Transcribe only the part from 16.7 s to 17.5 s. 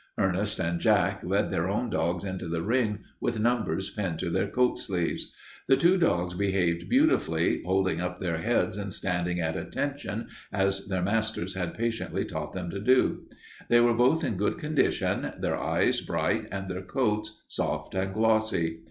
coats